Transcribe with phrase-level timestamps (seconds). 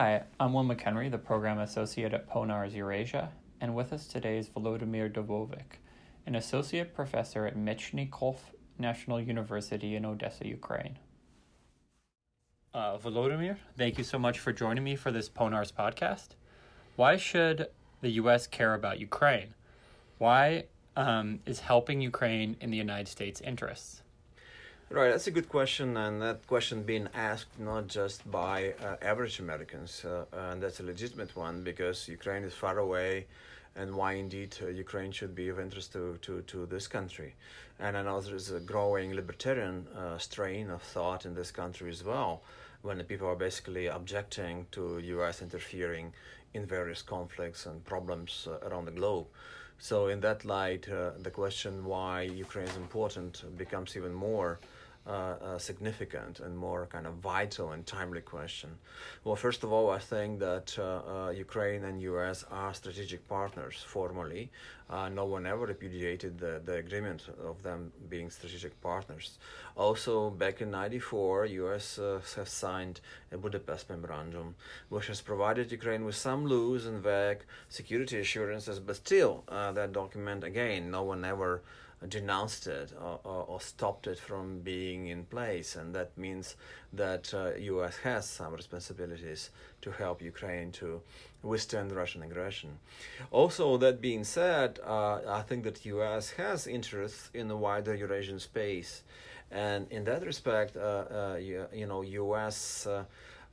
[0.00, 4.48] Hi, I'm Will McHenry, the Program Associate at Ponars Eurasia, and with us today is
[4.48, 5.76] Volodymyr Dubovyk,
[6.24, 8.36] an Associate Professor at Mechnikov
[8.78, 10.98] National University in Odessa, Ukraine.
[12.72, 16.28] Uh, Volodymyr, thank you so much for joining me for this Ponars podcast.
[16.96, 17.68] Why should
[18.00, 18.46] the U.S.
[18.46, 19.52] care about Ukraine?
[20.16, 20.64] Why
[20.96, 24.00] um, is helping Ukraine in the United States' interests?
[24.92, 29.38] Right, that's a good question, and that question being asked not just by uh, average
[29.38, 33.26] Americans, uh, and that's a legitimate one because Ukraine is far away,
[33.76, 37.36] and why indeed uh, Ukraine should be of interest to, to, to this country.
[37.78, 42.02] And I know there's a growing libertarian uh, strain of thought in this country as
[42.02, 42.42] well,
[42.82, 45.40] when the people are basically objecting to U.S.
[45.40, 46.12] interfering
[46.52, 49.28] in various conflicts and problems uh, around the globe.
[49.78, 54.58] So, in that light, uh, the question why Ukraine is important becomes even more
[55.06, 58.68] uh, uh, significant and more kind of vital and timely question?
[59.24, 62.44] Well, first of all, I think that uh, uh Ukraine and U.S.
[62.50, 64.50] are strategic partners formally.
[64.90, 69.38] No one ever repudiated the, the agreement of them being strategic partners.
[69.74, 71.98] Also, back in '94, U.S.
[72.36, 73.00] Has signed
[73.32, 74.54] a Budapest Memorandum,
[74.90, 80.44] which has provided Ukraine with some loose and vague security assurances, but still, that document
[80.44, 81.62] again, no one ever
[82.08, 86.56] denounced it or, or, or, stopped it from being in place, and that means
[86.92, 87.98] that uh, U.S.
[87.98, 89.50] has some responsibilities
[89.82, 91.02] to help Ukraine to
[91.42, 92.78] withstand Russian aggression.
[93.30, 96.30] Also, that being said, uh, I think that U.S.
[96.32, 99.02] has interests in the wider Eurasian space,
[99.50, 102.86] and in that respect, uh, uh you, you, know, U.S.
[102.86, 103.04] Uh,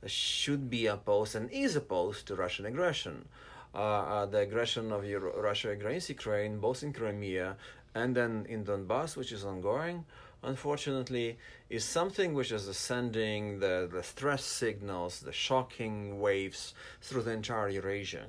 [0.06, 3.26] should be opposed and is opposed to Russian aggression.
[3.74, 7.56] Uh, uh, the aggression of Euro- Russia against Ukraine, both in Crimea
[7.94, 10.04] and then in Donbass, which is ongoing,
[10.42, 17.32] unfortunately, is something which is sending the, the stress signals, the shocking waves through the
[17.32, 18.26] entire Eurasia.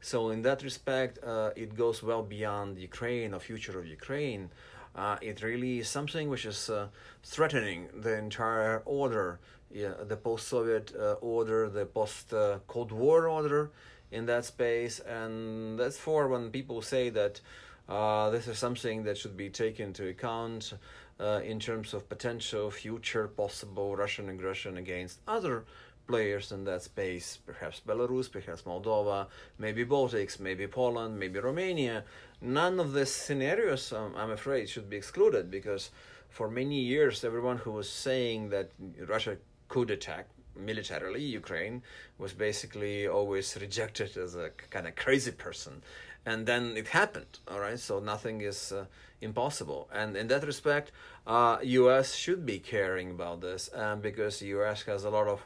[0.00, 4.50] So, in that respect, uh, it goes well beyond Ukraine or future of Ukraine.
[4.94, 6.88] Uh, it really is something which is uh,
[7.22, 9.40] threatening the entire order,
[9.72, 13.70] yeah, the post-Soviet uh, order, the post-Cold War order
[14.10, 17.40] in that space, and that's for when people say that
[17.88, 20.74] uh, this is something that should be taken into account
[21.20, 25.64] uh, in terms of potential future possible Russian aggression against other
[26.06, 29.26] players in that space, perhaps Belarus, perhaps Moldova,
[29.58, 32.04] maybe Baltics, maybe Poland, maybe Romania.
[32.40, 35.90] None of these scenarios, um, I'm afraid, should be excluded because
[36.30, 38.70] for many years, everyone who was saying that
[39.06, 39.36] Russia
[39.68, 41.82] could attack militarily Ukraine
[42.18, 45.82] was basically always rejected as a kind of crazy person
[46.28, 47.80] and then it happened all right?
[47.88, 48.84] So nothing is uh,
[49.20, 49.88] impossible.
[49.92, 50.92] And in that respect
[51.26, 51.58] uh,
[51.96, 55.40] us should be caring about this um, because us has a lot of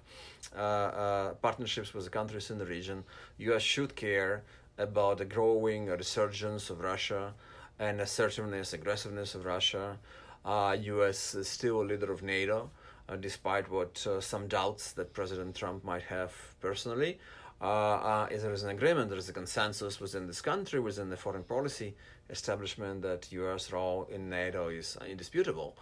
[0.56, 3.04] uh, uh, partnerships with the countries in the region.
[3.38, 4.42] Us should care
[4.78, 7.34] about the growing resurgence of russia
[7.78, 9.98] and assertiveness aggressiveness of russia.
[10.44, 12.70] Us uh, is still a leader of nato
[13.08, 17.18] uh, despite what some doubts that president trump might have personally
[17.62, 21.10] uh, uh, is there is an agreement, there is a consensus within this country, within
[21.10, 21.94] the foreign policy
[22.28, 23.72] establishment, that U.S.
[23.72, 25.76] role in NATO is indisputable,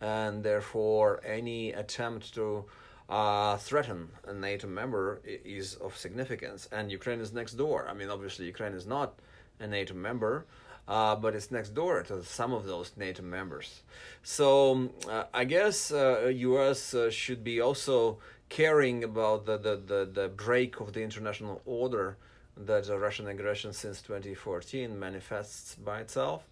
[0.00, 2.66] and therefore any attempt to
[3.08, 6.68] uh, threaten a NATO member is of significance.
[6.70, 7.88] And Ukraine is next door.
[7.88, 9.18] I mean, obviously, Ukraine is not
[9.58, 10.46] a NATO member.
[10.86, 13.80] Uh, but it's next door to some of those NATO members.
[14.22, 16.92] So uh, I guess U.S.
[16.92, 18.18] Uh, should be also
[18.48, 22.16] caring about the, the, the, the break of the international order
[22.56, 26.44] that the Russian aggression since 2014 manifests by itself.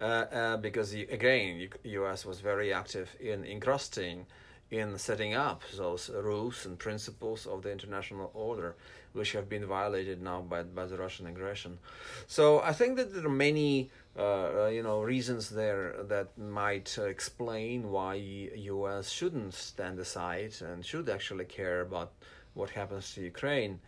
[0.00, 2.24] Uh, uh, because again, U.S.
[2.24, 4.26] was very active in encrusting,
[4.70, 8.76] in setting up those rules and principles of the international order,
[9.12, 11.78] which have been violated now by by the Russian aggression.
[12.26, 16.98] So I think that there are many uh, uh, you know reasons there that might
[16.98, 19.10] explain why U.S.
[19.10, 22.12] shouldn't stand aside and should actually care about
[22.54, 23.80] what happens to Ukraine.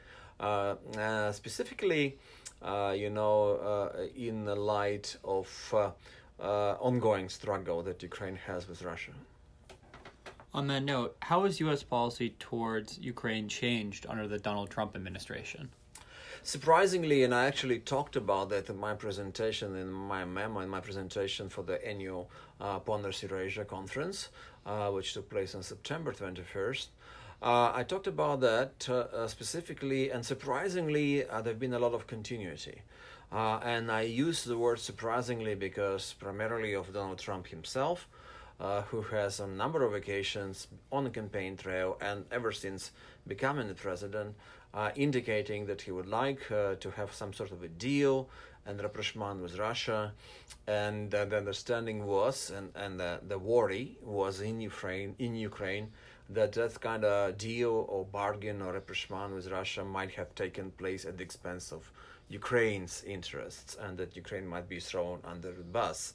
[0.43, 2.19] Uh, uh, specifically,
[2.63, 5.49] uh, you know, uh, in the light of
[6.41, 9.13] ongoing struggle that Ukraine has with Russia.
[10.55, 11.83] On that note, how has U.S.
[11.83, 15.71] policy towards Ukraine changed under the Donald Trump administration?
[16.43, 20.81] Surprisingly, and I actually talked about that in my presentation, in my memo, in my
[20.81, 24.29] presentation for the annual uh, Ponars Eurasia conference,
[24.67, 26.89] uh, which took place on September 21st.
[27.41, 31.79] Uh, I talked about that uh, uh specifically, and surprisingly, uh, there have been a
[31.79, 32.83] lot of continuity.
[33.33, 38.07] Uh, and I use the word surprisingly because primarily of Donald Trump himself,
[38.61, 42.93] uh, who has a number of occasions on the campaign trail and ever since
[43.27, 44.35] becoming the president
[44.75, 48.29] uh, indicating that he would like uh, to have some sort of a deal
[48.67, 50.13] and rapprochement with Russia.
[50.67, 55.89] And the understanding was, and, and the, the worry was in Ukraine, in Ukraine,
[56.31, 61.05] that that kind of deal or bargain or rapprochement with Russia might have taken place
[61.05, 61.91] at the expense of
[62.29, 66.15] Ukraine's interests, and that Ukraine might be thrown under the bus.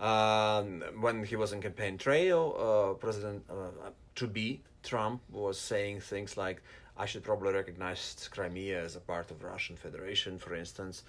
[0.00, 6.00] Um, when he was in campaign trail, uh, President uh, to be Trump was saying
[6.00, 6.62] things like,
[6.98, 11.02] "I should probably recognize Crimea as a part of Russian Federation," for instance,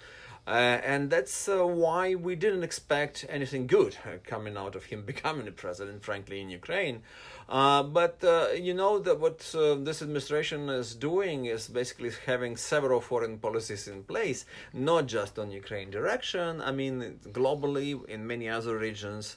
[0.46, 5.02] uh, and that's uh, why we didn't expect anything good uh, coming out of him
[5.12, 7.02] becoming the president, frankly, in Ukraine.
[7.48, 12.56] Uh, but uh, you know that what uh, this administration is doing is basically having
[12.56, 14.44] several foreign policies in place,
[14.74, 16.60] not just on Ukraine direction.
[16.60, 19.36] I mean, globally in many other regions,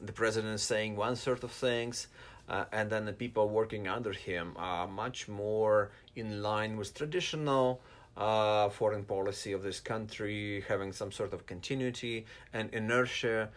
[0.00, 2.06] the president is saying one sort of things,
[2.48, 7.80] uh, and then the people working under him are much more in line with traditional.
[8.16, 13.48] Uh, foreign policy of this country, having some sort of continuity and inertia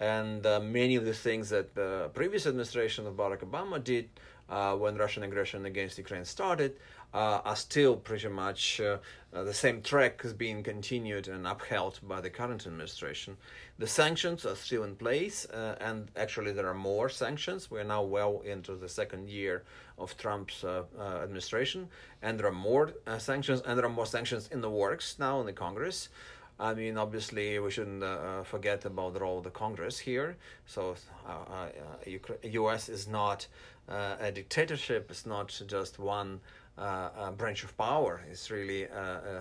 [0.00, 4.08] and uh, many of the things that the previous administration of Barack Obama did
[4.48, 6.76] uh, when Russian aggression against Ukraine started
[7.14, 8.98] uh, are still pretty much uh,
[9.32, 13.36] uh, the same track is being continued and upheld by the current administration.
[13.78, 17.70] The sanctions are still in place, uh, and actually there are more sanctions.
[17.70, 19.64] We are now well into the second year
[19.98, 21.88] of Trump's administration,
[22.22, 25.46] and there are more sanctions, and there are more sanctions in the works now in
[25.46, 26.08] the Congress.
[26.60, 30.36] I mean, obviously, we shouldn't uh, forget about the role of the Congress here.
[30.66, 30.96] So,
[31.26, 31.68] uh, uh,
[32.42, 32.88] U.S.
[32.88, 33.46] is not
[33.88, 35.08] uh, a dictatorship.
[35.10, 38.20] It's not just one uh, Uh, branch of power.
[38.30, 39.40] It's really, uh, uh,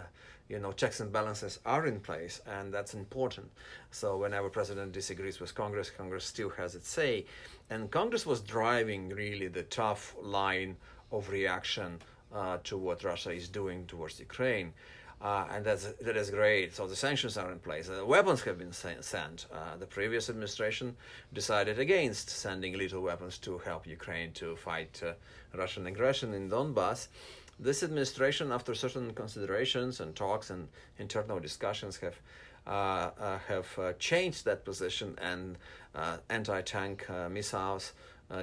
[0.49, 3.47] you know, checks and balances are in place, and that's important.
[3.91, 7.25] So, whenever president disagrees with Congress, Congress still has its say,
[7.69, 10.77] and Congress was driving really the tough line
[11.11, 11.99] of reaction
[12.33, 14.73] uh, to what Russia is doing towards Ukraine.
[15.19, 16.75] Uh, and that's that is great.
[16.75, 17.89] So the sanctions are in place.
[18.05, 19.47] Weapons have been sent.
[19.51, 20.95] Uh, the previous administration
[21.33, 25.13] decided against sending lethal weapons to help Ukraine to fight uh,
[25.57, 27.07] Russian aggression in Donbass.
[27.59, 30.67] This administration, after certain considerations and talks and
[30.99, 32.17] internal discussions, have
[32.67, 35.57] uh, uh, have uh, changed that position, and
[36.29, 37.93] anti-tank missiles,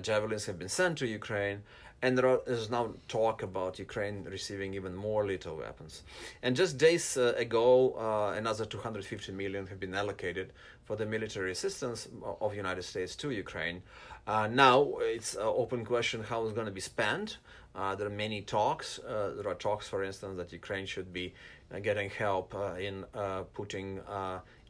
[0.03, 1.63] javelins, have been sent to Ukraine
[2.05, 6.03] and there is now talk about Ukraine receiving even more lethal weapons.
[6.43, 10.53] And just days uh, ago, uh, another 250 million have been allocated
[10.85, 12.07] for the military assistance
[12.43, 13.83] of the United States to Ukraine.
[14.27, 17.39] Uh, now it's an open question how it's going to be spent.
[17.75, 18.99] Uh, there are many talks.
[18.99, 21.33] Uh, there are talks, for instance, that Ukraine should be
[21.73, 23.07] uh, getting help in
[23.55, 24.01] putting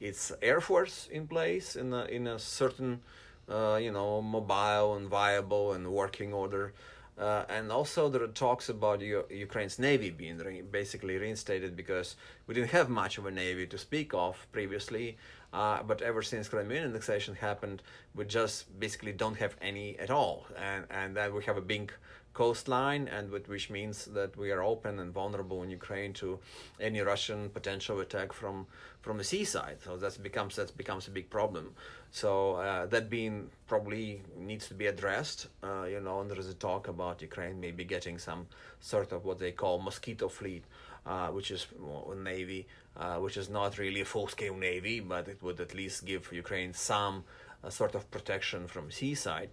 [0.01, 3.01] its air force in place in a, in a certain,
[3.49, 6.73] you know, mobile and viable and working order.
[7.17, 12.17] Uh, and also there are talks about U- Ukraine's navy being re- basically reinstated because
[12.47, 15.17] we didn't have much of a navy to speak of previously.
[15.53, 17.83] Uh, but ever since Crimean annexation happened,
[18.17, 21.93] we just basically don't have any at all, and and then we have a big
[22.35, 26.39] coastline, and which means that we are open and vulnerable in Ukraine to
[26.81, 28.67] any Russian potential attack from
[29.01, 29.79] from the seaside.
[29.85, 31.75] So that becomes that becomes a big problem.
[32.11, 35.49] So uh, that being probably needs to be addressed.
[35.63, 38.47] Uh, you know, and there is a talk about Ukraine maybe getting some
[38.81, 40.65] sort of what they call mosquito fleet,
[41.07, 41.67] uh, which is
[42.13, 46.05] a navy, uh, which is not really a full-scale navy, but it would at least
[46.05, 47.25] give Ukraine some
[47.65, 49.51] uh, sort of protection from seaside.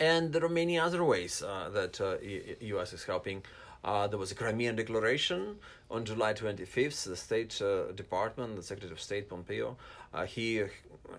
[0.00, 2.16] And there are many other ways uh, that uh,
[2.60, 2.92] U.S.
[2.92, 3.42] is helping.
[3.84, 5.56] Uh, there was a Crimean declaration
[5.90, 7.04] on July 25th.
[7.04, 9.76] The State uh, Department, the Secretary of State Pompeo,
[10.12, 10.64] uh, he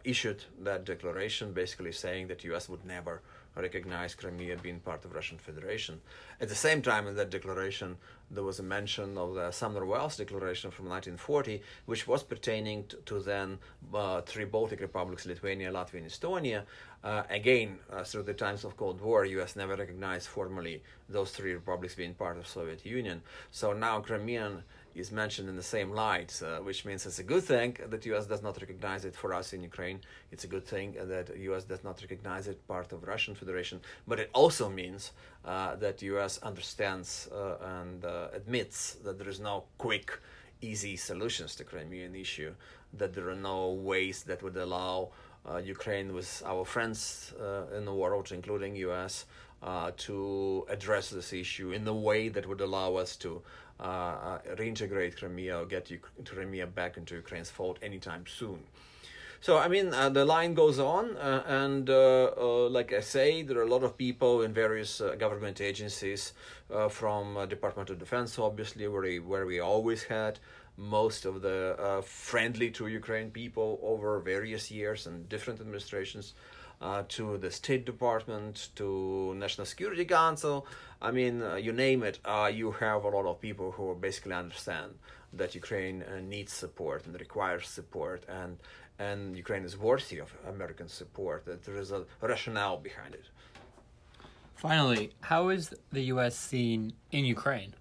[0.04, 2.70] issued that declaration, basically saying that U.S.
[2.70, 3.22] would never
[3.56, 6.00] recognize Crimea being part of Russian Federation.
[6.40, 7.98] At the same time, in that declaration,
[8.32, 12.98] there was a mention of the Sumner Welles Declaration from 1940, which was pertaining to,
[12.98, 13.58] to then
[13.94, 16.64] uh, three Baltic republics, Lithuania, Latvia, and Estonia.
[17.04, 19.56] Uh, again, uh, through the times of Cold War, U.S.
[19.56, 23.22] never recognized formally those three republics being part of Soviet Union.
[23.52, 24.59] So now Crimean
[25.00, 28.26] is mentioned in the same light, uh, which means it's a good thing that U.S.
[28.26, 30.00] does not recognize it for us in Ukraine.
[30.32, 31.64] It's a good thing that U.S.
[31.64, 33.82] does not recognize it part of Russian Federation.
[34.08, 35.12] But it also means
[35.46, 36.40] uh, that U.S.
[36.40, 40.20] understands uh, and uh, admits that there is no quick,
[40.62, 42.54] easy solutions to Crimean issue.
[42.94, 45.10] That there are no ways that would allow
[45.50, 49.26] uh, Ukraine with our friends uh, in the world, including U.S.
[50.08, 53.42] to address this issue in the way that would allow us to
[53.80, 55.92] uh, uh, reintegrate Crimea or get
[56.26, 58.60] Crimea back into Ukraine's fold anytime soon.
[59.42, 63.42] So I mean, uh, the line goes on, uh, and uh, uh like I say,
[63.42, 66.34] there are a lot of people in various uh, government agencies,
[66.90, 70.38] from Department of Defense, obviously, where we, where we always had
[70.78, 76.36] most of the friendly to Ukraine people over various years and different administrations.
[76.82, 80.66] Uh, to the State Department, to National Security Council,
[81.02, 82.20] I mean, uh, you name it.
[82.24, 84.94] Uh, you have a lot of people who basically understand
[85.34, 88.58] that Ukraine needs support and requires support, and
[88.98, 93.28] and Ukraine is worthy of American support, that there is a rationale behind it.
[94.56, 96.36] Finally, how is the U.S.
[96.36, 97.74] seen in Ukraine?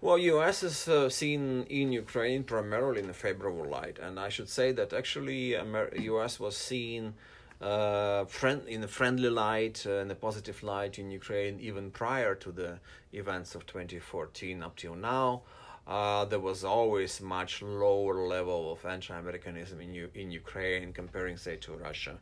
[0.00, 0.64] Well, U.S.
[0.64, 4.92] is uh, seen in Ukraine primarily in a favorable light, and I should say that
[4.92, 6.40] actually Amer- U.S.
[6.40, 7.14] was seen
[7.62, 12.34] uh, friend in a friendly light, uh, in a positive light in Ukraine even prior
[12.34, 12.78] to the
[13.12, 15.42] events of 2014 up till now
[15.86, 21.56] uh, there was always much lower level of anti-Americanism in U- in Ukraine comparing, say,
[21.56, 22.18] to Russia.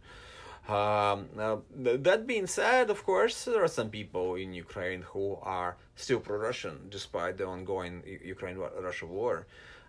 [0.68, 5.38] Um, now, th- that being said, of course, there are some people in Ukraine who
[5.42, 9.46] are still pro-Russian despite the ongoing U- Ukraine-Russia war.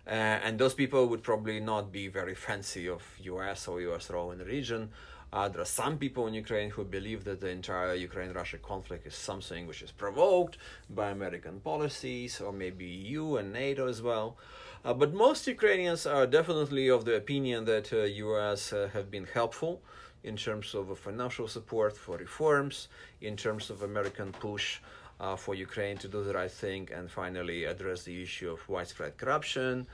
[0.08, 0.10] Uh,
[0.46, 3.04] and those people would probably not be very fancy of
[3.34, 3.68] U.S.
[3.68, 4.10] or U.S.
[4.10, 4.90] role in the region.
[5.34, 9.08] Uh, there are some people in Ukraine who believe that the entire Ukraine Russia conflict
[9.08, 10.58] is something which is provoked
[10.90, 14.36] by American policies or maybe EU and NATO as well.
[14.84, 19.26] Uh, but most Ukrainians are definitely of the opinion that uh, US uh, have been
[19.26, 19.82] helpful
[20.24, 22.90] in terms of financial support for reforms,
[23.22, 24.80] in terms of American push
[25.22, 29.18] uh, for Ukraine to do the right thing, and finally address the issue of widespread
[29.18, 29.88] corruption,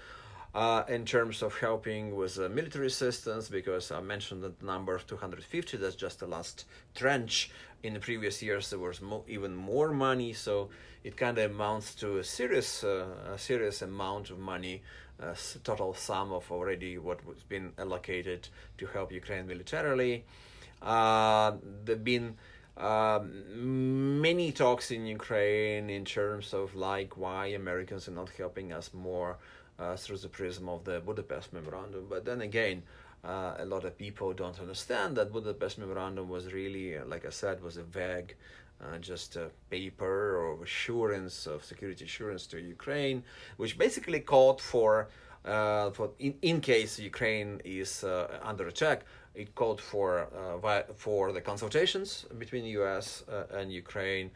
[0.53, 5.05] uh, in terms of helping with uh, military assistance, because I mentioned the number of
[5.05, 7.51] 250, that's just the last trench
[7.83, 10.69] In the previous years, there was mo- even more money, so
[11.03, 14.81] it kind of amounts to a serious, uh, a serious amount of money,
[15.21, 18.49] uh, total sum of already what was been allocated
[18.79, 20.25] to help Ukraine militarily.
[20.81, 21.51] Uh,
[21.85, 22.35] there've been
[22.77, 28.91] um, many talks in Ukraine in terms of like why Americans are not helping us
[28.93, 29.37] more
[29.79, 32.07] uh, through the prism of the Budapest Memorandum.
[32.09, 32.83] But then again,
[33.23, 37.29] uh, a lot of people don't understand that Budapest Memorandum was really, uh, like I
[37.29, 38.35] said, was a vague,
[38.81, 43.23] uh, just a paper or assurance of security assurance to Ukraine,
[43.57, 45.09] which basically called for,
[45.45, 49.03] uh, for in, in case Ukraine is uh, under attack,
[49.33, 50.27] it called for
[50.95, 53.23] for the consultations between the U.S.
[53.51, 54.31] and Ukraine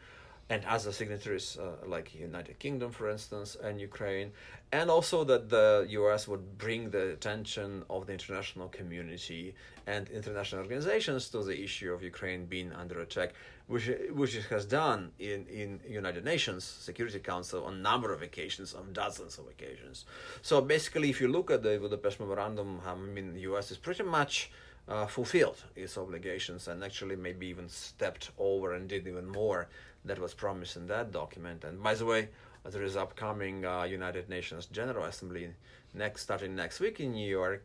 [0.48, 4.32] and other signatories uh, like United Kingdom, for instance, and Ukraine,
[4.70, 6.28] and also that the U.S.
[6.28, 9.54] would bring the attention of the international community
[9.86, 13.30] and international organizations to the issue of Ukraine being under attack,
[13.66, 18.20] which which it has done in in United Nations Security Council on a number of
[18.22, 20.04] occasions, on dozens of occasions.
[20.42, 23.70] So basically, if you look at the Budapest Memorandum, I mean, the U.S.
[23.70, 24.50] is pretty much.
[24.88, 29.68] Uh, fulfilled its obligations and actually maybe even stepped over and did even more
[30.04, 31.62] that was promised in that document.
[31.62, 32.28] And by the way,
[32.64, 35.50] there is upcoming uh, United Nations General Assembly
[35.94, 37.64] next starting next week in New York.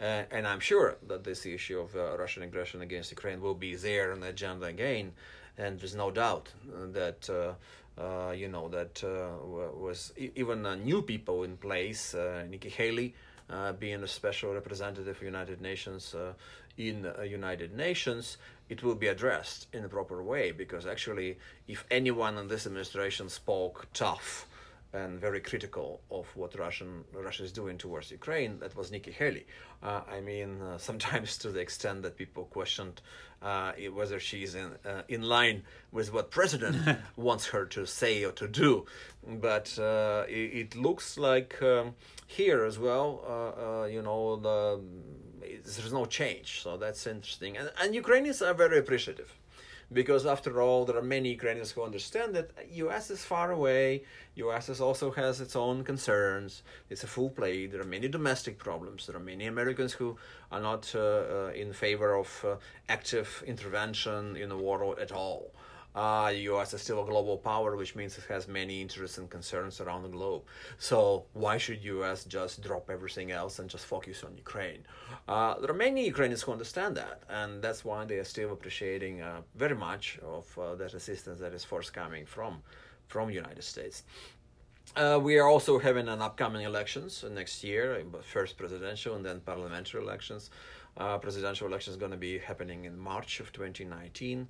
[0.00, 3.74] Uh, and I'm sure that this issue of uh, Russian aggression against Ukraine will be
[3.74, 5.12] there on the agenda again.
[5.56, 6.52] And there's no doubt
[6.92, 7.54] that uh,
[8.00, 9.44] uh, you know that uh,
[9.76, 12.14] was even new people in place.
[12.48, 13.14] Nikki Haley
[13.50, 16.34] Uh, being a special representative of United Nations uh,
[16.76, 18.36] in uh, United Nations,
[18.68, 23.28] it will be addressed in a proper way because actually if anyone in this administration
[23.28, 24.46] spoke tough
[24.92, 28.58] and very critical of what Russian Russia is doing towards Ukraine.
[28.60, 29.46] That was Nikki Haley.
[29.82, 33.02] Uh, I mean, uh, sometimes to the extent that people questioned
[33.42, 38.32] uh, whether she's in uh, in line with what President wants her to say or
[38.32, 38.86] to do.
[39.26, 41.94] But uh, it, it, looks like um,
[42.26, 44.80] here as well, uh, you know, the
[45.40, 46.62] there's no change.
[46.62, 47.56] So that's interesting.
[47.56, 49.34] And, and Ukrainians are very appreciative
[49.92, 53.10] because after all, there are many Ukrainians who understand that U.S.
[53.10, 54.02] is far away.
[54.36, 54.80] U.S.
[54.80, 56.62] also has its own concerns.
[56.90, 57.66] It's a full play.
[57.66, 59.06] There are many domestic problems.
[59.06, 60.16] There are many Americans who
[60.52, 62.56] are not uh, uh, in favor of uh,
[62.88, 65.52] active intervention in the war at all.
[65.98, 69.28] Uh, the US is still a global power, which means it has many interests and
[69.28, 70.42] concerns around the globe.
[70.78, 74.82] So why should US just drop everything else and just focus on Ukraine?
[75.26, 79.22] Uh, there are many Ukrainians who understand that, and that's why they are still appreciating
[79.22, 82.52] uh, very much of uh, that assistance that is forthcoming from
[83.12, 83.96] from United States.
[84.96, 87.84] Uh, we are also having an upcoming elections next year,
[88.22, 90.50] first presidential and then parliamentary elections.
[90.96, 94.48] Uh, presidential election is going to be happening in March of 2019.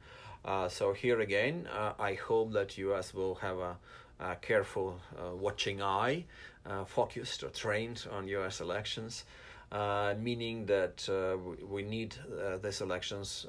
[0.48, 3.76] Uh, so here again, uh, I hope that US will have a,
[4.18, 6.24] a careful uh, watching eye,
[6.64, 9.24] uh, focused or trained on US elections.
[9.70, 11.36] uh, meaning that uh,
[11.66, 12.14] we need
[12.62, 13.46] these elections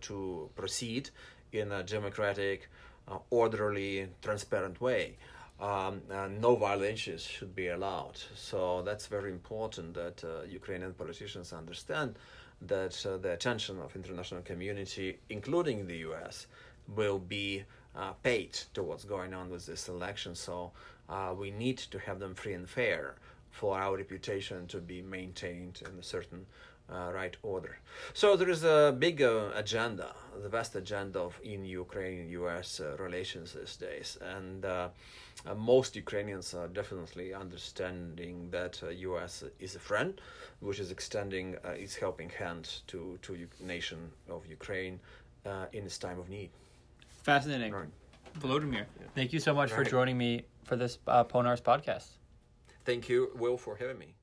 [0.00, 1.10] to proceed
[1.50, 2.68] in a democratic,
[3.30, 5.16] orderly, transparent way.
[5.60, 6.02] Um,
[6.40, 8.18] no violences should be allowed.
[8.36, 12.14] So that's very important that Ukrainian politicians understand
[12.66, 12.92] that
[13.22, 16.46] the attention of international community, including the U.S.,
[16.94, 17.64] will be
[17.94, 20.34] uh, paid to what's going on with this election.
[20.34, 20.72] So
[21.08, 23.16] uh, we need to have them free and fair
[23.52, 26.46] for our reputation to be maintained in a certain
[26.90, 27.78] uh, right order.
[28.12, 32.80] So there is a big uh, agenda, the vast agenda of in Ukraine U.S.
[32.80, 34.88] Uh, relations these days, and uh,
[35.46, 39.44] uh, most Ukrainians are definitely understanding that U.S.
[39.60, 40.20] is a friend,
[40.60, 43.30] which is extending its helping hand to to
[43.60, 45.00] nation of Ukraine
[45.72, 46.50] in its time of need.
[47.22, 47.72] Fascinating.
[47.72, 47.88] Right.
[48.40, 49.06] Volodymyr, yeah.
[49.14, 49.78] thank you so much right.
[49.78, 52.21] for joining me for this uh, Ponars podcast.
[52.84, 54.14] Thank you, Will, for having me.